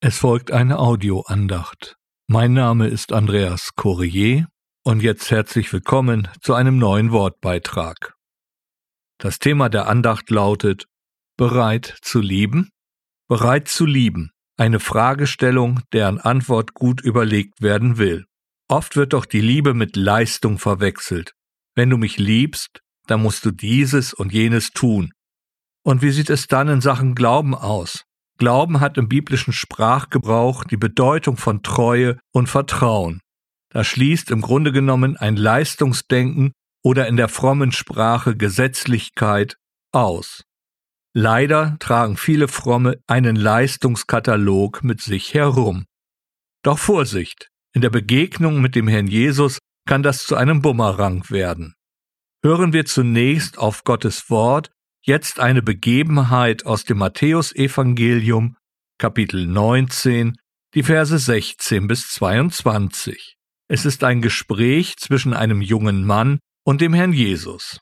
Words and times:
Es 0.00 0.18
folgt 0.18 0.52
eine 0.52 0.78
Audioandacht. 0.78 1.96
Mein 2.28 2.52
Name 2.52 2.86
ist 2.86 3.12
Andreas 3.12 3.74
Courier 3.74 4.46
und 4.84 5.02
jetzt 5.02 5.32
herzlich 5.32 5.72
willkommen 5.72 6.28
zu 6.40 6.54
einem 6.54 6.78
neuen 6.78 7.10
Wortbeitrag. 7.10 8.14
Das 9.18 9.40
Thema 9.40 9.68
der 9.68 9.88
Andacht 9.88 10.30
lautet 10.30 10.86
Bereit 11.36 11.98
zu 12.02 12.20
lieben? 12.20 12.70
Bereit 13.26 13.66
zu 13.66 13.86
lieben, 13.86 14.30
eine 14.56 14.78
Fragestellung, 14.78 15.80
deren 15.92 16.20
Antwort 16.20 16.74
gut 16.74 17.00
überlegt 17.00 17.60
werden 17.60 17.98
will. 17.98 18.24
Oft 18.68 18.94
wird 18.94 19.14
doch 19.14 19.24
die 19.24 19.40
Liebe 19.40 19.74
mit 19.74 19.96
Leistung 19.96 20.60
verwechselt. 20.60 21.32
Wenn 21.74 21.90
du 21.90 21.96
mich 21.96 22.18
liebst, 22.18 22.82
dann 23.08 23.20
musst 23.20 23.44
du 23.44 23.50
dieses 23.50 24.14
und 24.14 24.32
jenes 24.32 24.70
tun. 24.70 25.12
Und 25.82 26.02
wie 26.02 26.12
sieht 26.12 26.30
es 26.30 26.46
dann 26.46 26.68
in 26.68 26.80
Sachen 26.80 27.16
Glauben 27.16 27.56
aus? 27.56 28.04
Glauben 28.38 28.80
hat 28.80 28.96
im 28.98 29.08
biblischen 29.08 29.52
Sprachgebrauch 29.52 30.64
die 30.64 30.76
Bedeutung 30.76 31.36
von 31.36 31.62
Treue 31.62 32.18
und 32.32 32.48
Vertrauen. 32.48 33.20
Das 33.70 33.86
schließt 33.88 34.30
im 34.30 34.40
Grunde 34.40 34.72
genommen 34.72 35.16
ein 35.16 35.36
Leistungsdenken 35.36 36.52
oder 36.82 37.08
in 37.08 37.16
der 37.16 37.28
frommen 37.28 37.72
Sprache 37.72 38.36
Gesetzlichkeit 38.36 39.56
aus. 39.92 40.44
Leider 41.14 41.76
tragen 41.80 42.16
viele 42.16 42.46
Fromme 42.48 43.00
einen 43.08 43.34
Leistungskatalog 43.34 44.84
mit 44.84 45.00
sich 45.00 45.34
herum. 45.34 45.84
Doch 46.62 46.78
Vorsicht, 46.78 47.48
in 47.74 47.80
der 47.80 47.90
Begegnung 47.90 48.60
mit 48.60 48.76
dem 48.76 48.86
Herrn 48.88 49.08
Jesus 49.08 49.58
kann 49.86 50.02
das 50.02 50.24
zu 50.24 50.36
einem 50.36 50.62
Bumerang 50.62 51.28
werden. 51.28 51.74
Hören 52.44 52.72
wir 52.72 52.84
zunächst 52.84 53.58
auf 53.58 53.82
Gottes 53.82 54.30
Wort 54.30 54.70
Jetzt 55.08 55.40
eine 55.40 55.62
Begebenheit 55.62 56.66
aus 56.66 56.84
dem 56.84 56.98
Matthäusevangelium, 56.98 58.58
Kapitel 58.98 59.46
19, 59.46 60.36
die 60.74 60.82
Verse 60.82 61.18
16 61.18 61.88
bis 61.88 62.10
22. 62.10 63.38
Es 63.68 63.86
ist 63.86 64.04
ein 64.04 64.20
Gespräch 64.20 64.98
zwischen 64.98 65.32
einem 65.32 65.62
jungen 65.62 66.04
Mann 66.04 66.40
und 66.62 66.82
dem 66.82 66.92
Herrn 66.92 67.14
Jesus. 67.14 67.80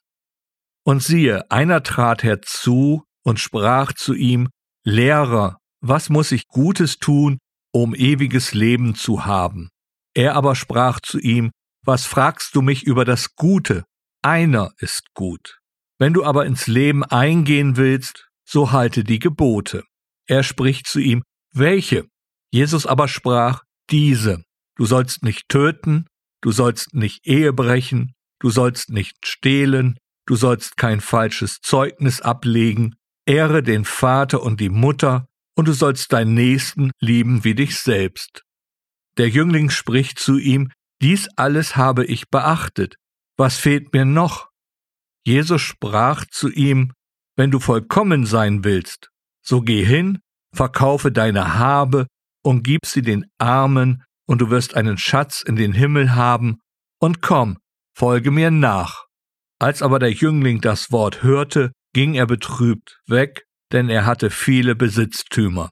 Und 0.84 1.02
siehe, 1.02 1.50
einer 1.50 1.82
trat 1.82 2.22
herzu 2.22 3.02
und 3.24 3.40
sprach 3.40 3.92
zu 3.92 4.14
ihm, 4.14 4.48
Lehrer, 4.84 5.58
was 5.80 6.08
muss 6.10 6.30
ich 6.30 6.46
Gutes 6.46 6.98
tun, 6.98 7.38
um 7.72 7.96
ewiges 7.96 8.54
Leben 8.54 8.94
zu 8.94 9.26
haben? 9.26 9.70
Er 10.14 10.36
aber 10.36 10.54
sprach 10.54 11.00
zu 11.00 11.18
ihm, 11.18 11.50
Was 11.84 12.06
fragst 12.06 12.54
du 12.54 12.62
mich 12.62 12.84
über 12.84 13.04
das 13.04 13.34
Gute? 13.34 13.84
Einer 14.22 14.70
ist 14.78 15.12
gut. 15.12 15.58
Wenn 15.98 16.12
du 16.12 16.24
aber 16.24 16.46
ins 16.46 16.66
Leben 16.66 17.04
eingehen 17.04 17.76
willst, 17.76 18.28
so 18.44 18.72
halte 18.72 19.04
die 19.04 19.18
Gebote. 19.18 19.82
Er 20.26 20.42
spricht 20.42 20.86
zu 20.86 21.00
ihm, 21.00 21.22
welche? 21.52 22.04
Jesus 22.50 22.86
aber 22.86 23.08
sprach, 23.08 23.62
diese. 23.90 24.42
Du 24.76 24.84
sollst 24.84 25.22
nicht 25.22 25.48
töten, 25.48 26.06
du 26.42 26.52
sollst 26.52 26.94
nicht 26.94 27.26
Ehe 27.26 27.52
brechen, 27.52 28.12
du 28.40 28.50
sollst 28.50 28.90
nicht 28.90 29.16
stehlen, 29.24 29.96
du 30.26 30.36
sollst 30.36 30.76
kein 30.76 31.00
falsches 31.00 31.58
Zeugnis 31.62 32.20
ablegen, 32.20 32.96
ehre 33.24 33.62
den 33.62 33.84
Vater 33.84 34.42
und 34.42 34.60
die 34.60 34.68
Mutter, 34.68 35.26
und 35.56 35.68
du 35.68 35.72
sollst 35.72 36.12
deinen 36.12 36.34
Nächsten 36.34 36.90
lieben 37.00 37.42
wie 37.44 37.54
dich 37.54 37.78
selbst. 37.78 38.42
Der 39.16 39.28
Jüngling 39.28 39.70
spricht 39.70 40.18
zu 40.18 40.36
ihm, 40.36 40.70
dies 41.00 41.28
alles 41.36 41.76
habe 41.76 42.04
ich 42.04 42.28
beachtet. 42.28 42.96
Was 43.38 43.56
fehlt 43.56 43.92
mir 43.94 44.04
noch? 44.04 44.48
Jesus 45.26 45.60
sprach 45.60 46.24
zu 46.30 46.48
ihm, 46.50 46.92
Wenn 47.36 47.50
du 47.50 47.58
vollkommen 47.58 48.26
sein 48.26 48.62
willst, 48.62 49.10
so 49.42 49.60
geh 49.60 49.84
hin, 49.84 50.20
verkaufe 50.54 51.10
deine 51.10 51.58
Habe 51.58 52.06
und 52.44 52.62
gib 52.62 52.86
sie 52.86 53.02
den 53.02 53.26
Armen, 53.36 54.04
und 54.28 54.40
du 54.40 54.50
wirst 54.50 54.76
einen 54.76 54.98
Schatz 54.98 55.42
in 55.42 55.56
den 55.56 55.72
Himmel 55.72 56.14
haben, 56.14 56.60
und 57.00 57.22
komm, 57.22 57.58
folge 57.96 58.30
mir 58.30 58.52
nach. 58.52 59.06
Als 59.58 59.82
aber 59.82 59.98
der 59.98 60.12
Jüngling 60.12 60.60
das 60.60 60.92
Wort 60.92 61.24
hörte, 61.24 61.72
ging 61.92 62.14
er 62.14 62.26
betrübt 62.26 63.00
weg, 63.08 63.46
denn 63.72 63.88
er 63.88 64.06
hatte 64.06 64.30
viele 64.30 64.76
Besitztümer. 64.76 65.70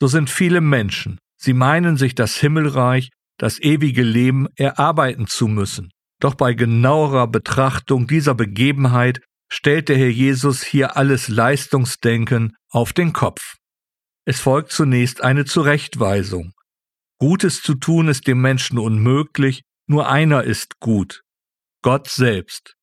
So 0.00 0.06
sind 0.06 0.30
viele 0.30 0.62
Menschen, 0.62 1.18
sie 1.36 1.52
meinen 1.52 1.98
sich 1.98 2.14
das 2.14 2.36
Himmelreich, 2.36 3.10
das 3.36 3.60
ewige 3.60 4.02
Leben 4.02 4.48
erarbeiten 4.56 5.26
zu 5.26 5.48
müssen. 5.48 5.90
Doch 6.24 6.36
bei 6.36 6.54
genauerer 6.54 7.26
Betrachtung 7.26 8.06
dieser 8.06 8.34
Begebenheit 8.34 9.20
stellt 9.52 9.90
der 9.90 9.98
Herr 9.98 10.08
Jesus 10.08 10.62
hier 10.62 10.96
alles 10.96 11.28
Leistungsdenken 11.28 12.56
auf 12.70 12.94
den 12.94 13.12
Kopf. 13.12 13.56
Es 14.24 14.40
folgt 14.40 14.72
zunächst 14.72 15.22
eine 15.22 15.44
Zurechtweisung. 15.44 16.54
Gutes 17.18 17.60
zu 17.60 17.74
tun 17.74 18.08
ist 18.08 18.26
dem 18.26 18.40
Menschen 18.40 18.78
unmöglich, 18.78 19.64
nur 19.86 20.08
einer 20.08 20.44
ist 20.44 20.80
gut, 20.80 21.24
Gott 21.82 22.08
selbst. 22.08 22.74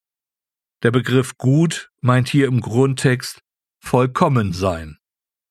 Der 0.84 0.92
Begriff 0.92 1.36
gut 1.40 1.90
meint 2.00 2.30
hier 2.30 2.46
im 2.46 2.62
Grundtext 2.62 3.42
vollkommen 3.84 4.54
sein. 4.54 5.00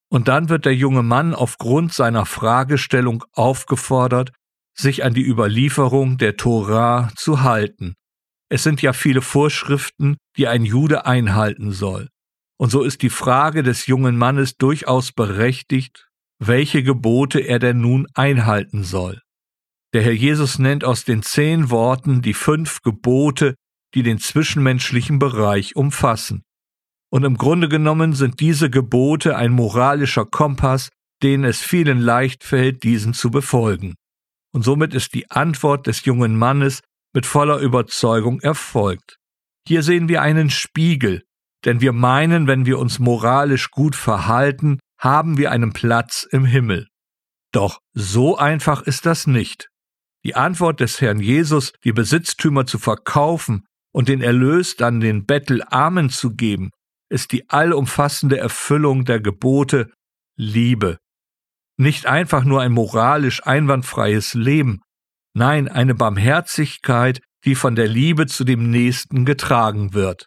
Und 0.08 0.28
dann 0.28 0.48
wird 0.48 0.64
der 0.64 0.76
junge 0.76 1.02
Mann 1.02 1.34
aufgrund 1.34 1.92
seiner 1.92 2.24
Fragestellung 2.24 3.24
aufgefordert, 3.32 4.30
sich 4.76 5.04
an 5.04 5.14
die 5.14 5.26
Überlieferung 5.26 6.18
der 6.18 6.36
Tora 6.36 7.10
zu 7.16 7.42
halten. 7.42 7.94
Es 8.48 8.62
sind 8.62 8.82
ja 8.82 8.92
viele 8.92 9.22
Vorschriften, 9.22 10.16
die 10.36 10.48
ein 10.48 10.64
Jude 10.64 11.06
einhalten 11.06 11.70
soll. 11.72 12.08
Und 12.58 12.70
so 12.70 12.82
ist 12.82 13.02
die 13.02 13.10
Frage 13.10 13.62
des 13.62 13.86
jungen 13.86 14.16
Mannes 14.16 14.56
durchaus 14.56 15.12
berechtigt, 15.12 16.08
welche 16.40 16.82
Gebote 16.82 17.40
er 17.40 17.58
denn 17.58 17.80
nun 17.80 18.06
einhalten 18.14 18.82
soll. 18.82 19.20
Der 19.94 20.02
Herr 20.02 20.12
Jesus 20.12 20.58
nennt 20.58 20.84
aus 20.84 21.04
den 21.04 21.22
zehn 21.22 21.70
Worten 21.70 22.22
die 22.22 22.34
fünf 22.34 22.82
Gebote, 22.82 23.54
die 23.94 24.02
den 24.02 24.18
zwischenmenschlichen 24.18 25.18
Bereich 25.18 25.74
umfassen. 25.74 26.42
Und 27.12 27.24
im 27.24 27.36
Grunde 27.36 27.68
genommen 27.68 28.14
sind 28.14 28.40
diese 28.40 28.70
Gebote 28.70 29.36
ein 29.36 29.52
moralischer 29.52 30.26
Kompass, 30.26 30.90
den 31.22 31.44
es 31.44 31.60
vielen 31.60 32.00
leicht 32.00 32.44
fällt, 32.44 32.82
diesen 32.84 33.14
zu 33.14 33.30
befolgen 33.30 33.94
und 34.52 34.62
somit 34.62 34.94
ist 34.94 35.14
die 35.14 35.30
Antwort 35.30 35.86
des 35.86 36.04
jungen 36.04 36.36
Mannes 36.36 36.80
mit 37.12 37.26
voller 37.26 37.58
Überzeugung 37.58 38.40
erfolgt. 38.40 39.18
Hier 39.66 39.82
sehen 39.82 40.08
wir 40.08 40.22
einen 40.22 40.50
Spiegel, 40.50 41.22
denn 41.64 41.80
wir 41.80 41.92
meinen, 41.92 42.46
wenn 42.46 42.66
wir 42.66 42.78
uns 42.78 42.98
moralisch 42.98 43.70
gut 43.70 43.94
verhalten, 43.94 44.78
haben 44.98 45.36
wir 45.38 45.50
einen 45.50 45.72
Platz 45.72 46.26
im 46.30 46.44
Himmel. 46.44 46.88
Doch 47.52 47.80
so 47.92 48.36
einfach 48.36 48.82
ist 48.82 49.06
das 49.06 49.26
nicht. 49.26 49.68
Die 50.24 50.34
Antwort 50.34 50.80
des 50.80 51.00
Herrn 51.00 51.20
Jesus, 51.20 51.72
die 51.84 51.92
Besitztümer 51.92 52.66
zu 52.66 52.78
verkaufen 52.78 53.64
und 53.92 54.08
den 54.08 54.20
Erlös 54.20 54.76
dann 54.76 55.00
den 55.00 55.24
Bettelarmen 55.24 56.10
zu 56.10 56.34
geben, 56.34 56.70
ist 57.08 57.32
die 57.32 57.48
allumfassende 57.48 58.38
Erfüllung 58.38 59.04
der 59.04 59.20
Gebote 59.20 59.90
Liebe, 60.36 60.98
nicht 61.80 62.06
einfach 62.06 62.44
nur 62.44 62.60
ein 62.60 62.72
moralisch 62.72 63.46
einwandfreies 63.46 64.34
Leben, 64.34 64.82
nein, 65.34 65.66
eine 65.66 65.94
Barmherzigkeit, 65.94 67.20
die 67.44 67.54
von 67.54 67.74
der 67.74 67.88
Liebe 67.88 68.26
zu 68.26 68.44
dem 68.44 68.70
Nächsten 68.70 69.24
getragen 69.24 69.94
wird. 69.94 70.26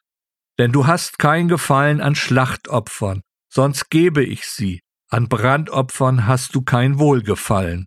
Denn 0.57 0.71
du 0.71 0.87
hast 0.87 1.19
kein 1.19 1.47
Gefallen 1.47 2.01
an 2.01 2.15
Schlachtopfern, 2.15 3.21
sonst 3.49 3.89
gebe 3.89 4.23
ich 4.23 4.45
sie, 4.45 4.81
an 5.09 5.29
Brandopfern 5.29 6.27
hast 6.27 6.55
du 6.55 6.63
kein 6.63 6.97
Wohlgefallen. 6.97 7.85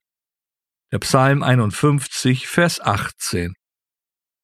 Der 0.93 1.01
Psalm 1.01 1.43
51, 1.43 2.47
Vers 2.47 2.81
18. 2.81 3.55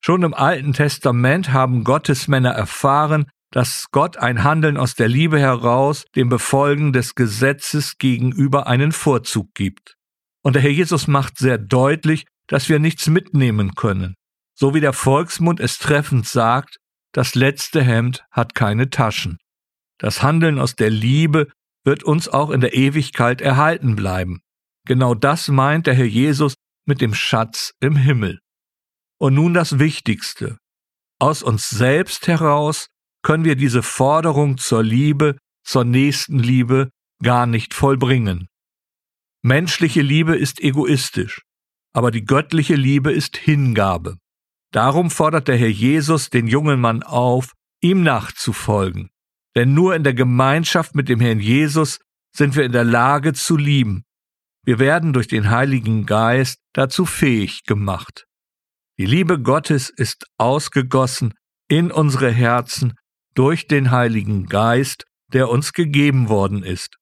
Schon 0.05 0.25
im 0.25 0.35
Alten 0.35 0.73
Testament 0.73 1.53
haben 1.53 1.85
Gottesmänner 1.85 2.51
erfahren, 2.51 3.31
dass 3.53 3.91
Gott 3.93 4.17
ein 4.17 4.43
Handeln 4.43 4.79
aus 4.79 4.95
der 4.95 5.09
Liebe 5.09 5.39
heraus 5.39 6.07
dem 6.17 6.29
Befolgen 6.31 6.93
des 6.93 7.15
Gesetzes 7.15 7.99
gegenüber 7.99 8.67
einen 8.67 8.93
Vorzug 8.93 9.55
gibt. 9.55 9.97
Und 10.43 10.55
der 10.55 10.63
Herr 10.63 10.71
Jesus 10.71 11.07
macht 11.07 11.39
sehr 11.39 11.59
deutlich, 11.59 12.27
dass 12.49 12.69
wir 12.69 12.79
nichts 12.79 13.07
mitnehmen 13.07 13.75
können. 13.75 14.15
So 14.55 14.75
wie 14.75 14.81
der 14.81 14.95
Volksmund 14.95 15.61
es 15.61 15.79
treffend 15.79 16.27
sagt, 16.27 16.79
das 17.13 17.35
letzte 17.35 17.83
Hemd 17.83 18.25
hat 18.31 18.55
keine 18.55 18.89
Taschen. 18.89 19.39
Das 19.99 20.23
Handeln 20.23 20.59
aus 20.59 20.75
der 20.75 20.91
Liebe 20.91 21.53
wird 21.85 22.05
uns 22.05 22.29
auch 22.29 22.51
in 22.51 22.63
der 22.63 22.75
Ewigkeit 22.75 23.43
erhalten 23.43 23.97
bleiben. 23.97 24.41
Genau 24.87 25.15
das 25.15 25.49
meint 25.49 25.87
der 25.87 25.95
Herr 25.95 26.07
Jesus 26.07 26.55
mit 26.87 27.01
dem 27.03 27.13
Schatz 27.13 27.75
im 27.81 27.97
Himmel. 27.97 28.41
Und 29.19 29.35
nun 29.35 29.53
das 29.53 29.79
Wichtigste. 29.79 30.59
Aus 31.19 31.43
uns 31.43 31.69
selbst 31.69 32.27
heraus 32.27 32.89
können 33.23 33.45
wir 33.45 33.57
diese 33.57 33.83
Forderung 33.83 34.59
zur 34.59 34.83
Liebe, 34.83 35.37
zur 35.65 35.85
Nächstenliebe 35.85 36.91
gar 37.23 37.47
nicht 37.47 37.75
vollbringen. 37.75 38.49
Menschliche 39.43 40.03
Liebe 40.03 40.37
ist 40.37 40.61
egoistisch, 40.61 41.43
aber 41.93 42.11
die 42.11 42.25
göttliche 42.25 42.75
Liebe 42.75 43.13
ist 43.13 43.37
Hingabe. 43.37 44.17
Darum 44.73 45.11
fordert 45.11 45.49
der 45.49 45.57
Herr 45.57 45.69
Jesus 45.69 46.31
den 46.31 46.47
jungen 46.47 46.81
Mann 46.81 47.03
auf, 47.03 47.53
ihm 47.81 48.03
nachzufolgen. 48.03 49.11
Denn 49.55 49.75
nur 49.75 49.95
in 49.95 50.03
der 50.03 50.15
Gemeinschaft 50.15 50.95
mit 50.95 51.09
dem 51.09 51.21
Herrn 51.21 51.41
Jesus 51.41 51.99
sind 52.35 52.57
wir 52.57 52.65
in 52.65 52.73
der 52.73 52.85
Lage 52.85 53.35
zu 53.35 53.57
lieben. 53.57 54.05
Wir 54.65 54.79
werden 54.79 55.13
durch 55.13 55.29
den 55.29 55.51
Heiligen 55.51 56.07
Geist 56.07 56.61
dazu 56.73 57.05
fähig 57.05 57.65
gemacht. 57.65 58.27
Die 58.99 59.07
Liebe 59.07 59.41
Gottes 59.41 59.91
ist 59.91 60.25
ausgegossen 60.39 61.35
in 61.69 61.91
unsere 61.91 62.31
Herzen 62.31 62.95
durch 63.35 63.67
den 63.67 63.91
Heiligen 63.91 64.47
Geist, 64.47 65.05
der 65.33 65.49
uns 65.49 65.73
gegeben 65.73 66.29
worden 66.29 66.63
ist. 66.63 66.99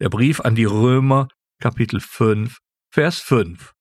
Der 0.00 0.08
Brief 0.08 0.40
an 0.40 0.54
die 0.54 0.64
Römer, 0.64 1.28
Kapitel 1.60 2.00
5, 2.00 2.58
Vers 2.90 3.20
5. 3.20 3.72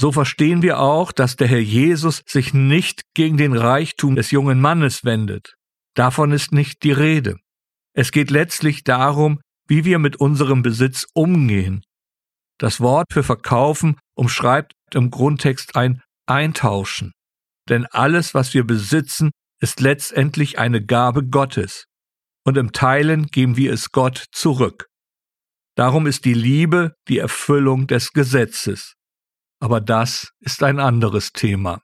So 0.00 0.12
verstehen 0.12 0.62
wir 0.62 0.80
auch, 0.80 1.12
dass 1.12 1.36
der 1.36 1.46
Herr 1.48 1.60
Jesus 1.60 2.22
sich 2.26 2.54
nicht 2.54 3.02
gegen 3.14 3.36
den 3.36 3.54
Reichtum 3.54 4.16
des 4.16 4.30
jungen 4.30 4.60
Mannes 4.60 5.04
wendet. 5.04 5.56
Davon 5.94 6.32
ist 6.32 6.52
nicht 6.52 6.82
die 6.82 6.92
Rede. 6.92 7.36
Es 7.92 8.12
geht 8.12 8.30
letztlich 8.30 8.84
darum, 8.84 9.40
wie 9.66 9.84
wir 9.84 9.98
mit 9.98 10.16
unserem 10.16 10.62
Besitz 10.62 11.06
umgehen. 11.12 11.84
Das 12.58 12.80
Wort 12.80 13.12
für 13.12 13.22
verkaufen 13.22 13.98
umschreibt 14.14 14.72
im 14.92 15.10
Grundtext 15.10 15.76
ein 15.76 16.02
Eintauschen. 16.26 17.12
Denn 17.68 17.86
alles, 17.86 18.34
was 18.34 18.54
wir 18.54 18.64
besitzen, 18.64 19.30
ist 19.60 19.80
letztendlich 19.80 20.58
eine 20.58 20.84
Gabe 20.84 21.24
Gottes. 21.24 21.86
Und 22.44 22.56
im 22.56 22.72
Teilen 22.72 23.26
geben 23.26 23.56
wir 23.56 23.72
es 23.72 23.92
Gott 23.92 24.26
zurück. 24.32 24.88
Darum 25.76 26.06
ist 26.06 26.24
die 26.24 26.34
Liebe 26.34 26.94
die 27.08 27.18
Erfüllung 27.18 27.86
des 27.86 28.12
Gesetzes. 28.12 28.96
Aber 29.60 29.80
das 29.80 30.32
ist 30.40 30.62
ein 30.62 30.78
anderes 30.80 31.32
Thema. 31.32 31.82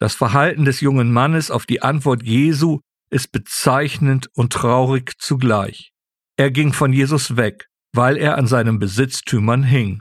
Das 0.00 0.14
Verhalten 0.14 0.64
des 0.64 0.80
jungen 0.80 1.12
Mannes 1.12 1.50
auf 1.50 1.66
die 1.66 1.82
Antwort 1.82 2.22
Jesu 2.22 2.80
ist 3.10 3.32
bezeichnend 3.32 4.28
und 4.34 4.52
traurig 4.52 5.12
zugleich. 5.18 5.92
Er 6.36 6.50
ging 6.50 6.72
von 6.72 6.92
Jesus 6.92 7.36
weg, 7.36 7.68
weil 7.92 8.16
er 8.16 8.36
an 8.36 8.46
seinen 8.46 8.78
Besitztümern 8.78 9.62
hing. 9.62 10.00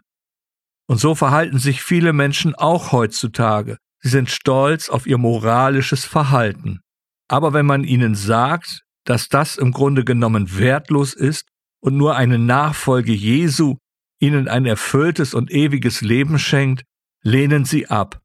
Und 0.87 0.99
so 0.99 1.15
verhalten 1.15 1.59
sich 1.59 1.81
viele 1.83 2.13
Menschen 2.13 2.55
auch 2.55 2.91
heutzutage. 2.91 3.77
Sie 4.03 4.09
sind 4.09 4.29
stolz 4.29 4.89
auf 4.89 5.07
ihr 5.07 5.17
moralisches 5.17 6.03
Verhalten. 6.03 6.81
Aber 7.29 7.53
wenn 7.53 7.65
man 7.65 7.85
ihnen 7.85 8.15
sagt, 8.15 8.81
dass 9.05 9.29
das 9.29 9.57
im 9.57 9.71
Grunde 9.71 10.03
genommen 10.03 10.57
wertlos 10.57 11.13
ist 11.13 11.45
und 11.79 11.97
nur 11.97 12.15
eine 12.15 12.37
Nachfolge 12.37 13.13
Jesu 13.13 13.77
ihnen 14.19 14.47
ein 14.47 14.65
erfülltes 14.65 15.33
und 15.33 15.51
ewiges 15.51 16.01
Leben 16.01 16.37
schenkt, 16.37 16.83
lehnen 17.23 17.65
sie 17.65 17.87
ab. 17.87 18.21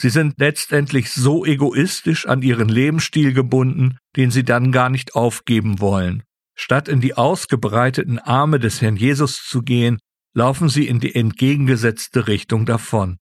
Sie 0.00 0.10
sind 0.10 0.34
letztendlich 0.38 1.12
so 1.12 1.44
egoistisch 1.44 2.26
an 2.26 2.42
ihren 2.42 2.68
Lebensstil 2.68 3.32
gebunden, 3.32 3.98
den 4.16 4.30
sie 4.30 4.44
dann 4.44 4.72
gar 4.72 4.90
nicht 4.90 5.14
aufgeben 5.14 5.80
wollen. 5.80 6.22
Statt 6.56 6.88
in 6.88 7.00
die 7.00 7.14
ausgebreiteten 7.14 8.18
Arme 8.18 8.58
des 8.58 8.80
Herrn 8.80 8.96
Jesus 8.96 9.44
zu 9.46 9.62
gehen, 9.62 9.98
laufen 10.34 10.68
sie 10.68 10.86
in 10.86 11.00
die 11.00 11.14
entgegengesetzte 11.14 12.26
Richtung 12.26 12.66
davon. 12.66 13.18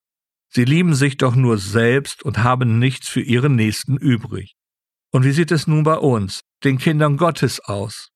Sie 0.55 0.65
lieben 0.65 0.93
sich 0.93 1.17
doch 1.17 1.35
nur 1.35 1.57
selbst 1.57 2.21
und 2.21 2.43
haben 2.43 2.77
nichts 2.77 3.09
für 3.09 3.21
ihren 3.21 3.55
Nächsten 3.55 3.97
übrig. 3.97 4.55
Und 5.11 5.25
wie 5.25 5.31
sieht 5.31 5.51
es 5.51 5.65
nun 5.65 5.83
bei 5.83 5.97
uns, 5.97 6.41
den 6.63 6.77
Kindern 6.77 7.17
Gottes, 7.17 7.59
aus? 7.59 8.09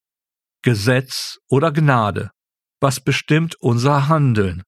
Gesetz 0.61 1.39
oder 1.49 1.71
Gnade? 1.71 2.29
Was 2.79 2.99
bestimmt 2.99 3.55
unser 3.59 4.07
Handeln? 4.07 4.61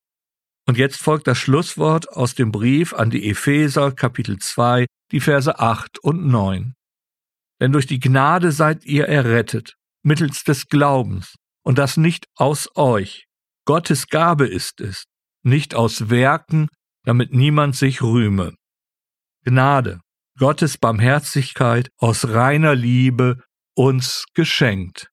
Und 0.68 0.78
jetzt 0.78 0.98
folgt 0.98 1.28
das 1.28 1.38
Schlusswort 1.38 2.10
aus 2.10 2.34
dem 2.34 2.52
Brief 2.52 2.94
an 2.94 3.12
die 3.12 3.30
Epheser 3.30 3.92
Kapitel 3.92 4.40
2, 4.40 4.88
die 5.12 5.20
Verse 5.20 5.60
8 5.60 6.00
und 6.00 6.26
9. 6.26 6.74
Denn 7.62 7.72
durch 7.72 7.86
die 7.86 8.00
Gnade 8.00 8.52
seid 8.52 8.84
ihr 8.86 9.08
errettet, 9.08 9.76
mittels 10.04 10.44
des 10.44 10.68
Glaubens, 10.68 11.36
und 11.64 11.78
das 11.78 11.98
nicht 11.98 12.26
aus 12.36 12.68
euch. 12.76 13.26
Gottes 13.66 14.08
Gabe 14.08 14.48
ist 14.48 14.82
es, 14.82 15.04
nicht 15.44 15.76
aus 15.76 16.10
Werken, 16.10 16.68
damit 17.10 17.34
niemand 17.34 17.76
sich 17.76 18.04
rühme. 18.04 18.54
Gnade, 19.44 20.00
Gottes 20.38 20.78
Barmherzigkeit 20.78 21.90
aus 21.98 22.28
reiner 22.28 22.76
Liebe 22.76 23.42
uns 23.76 24.26
geschenkt. 24.36 25.10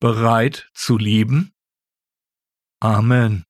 Bereit 0.00 0.70
zu 0.72 0.96
lieben? 0.96 1.52
Amen. 2.80 3.44